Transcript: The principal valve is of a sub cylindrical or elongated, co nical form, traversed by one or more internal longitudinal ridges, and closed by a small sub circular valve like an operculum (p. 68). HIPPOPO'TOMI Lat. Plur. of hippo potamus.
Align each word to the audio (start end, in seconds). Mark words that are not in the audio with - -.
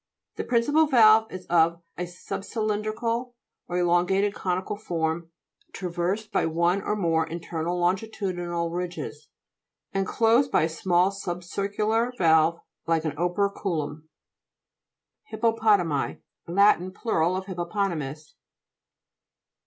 The 0.37 0.43
principal 0.43 0.87
valve 0.87 1.31
is 1.31 1.45
of 1.45 1.79
a 1.95 2.07
sub 2.07 2.43
cylindrical 2.43 3.35
or 3.67 3.77
elongated, 3.77 4.33
co 4.33 4.59
nical 4.59 4.81
form, 4.81 5.29
traversed 5.73 6.31
by 6.31 6.47
one 6.47 6.81
or 6.81 6.95
more 6.95 7.27
internal 7.27 7.77
longitudinal 7.79 8.71
ridges, 8.71 9.29
and 9.93 10.07
closed 10.07 10.49
by 10.51 10.63
a 10.63 10.69
small 10.69 11.11
sub 11.11 11.43
circular 11.43 12.13
valve 12.17 12.61
like 12.87 13.05
an 13.05 13.15
operculum 13.15 14.09
(p. 15.29 15.37
68). 15.37 15.53
HIPPOPO'TOMI 15.53 16.21
Lat. 16.47 16.93
Plur. 16.95 17.23
of 17.35 17.45
hippo 17.45 17.65
potamus. 17.69 18.33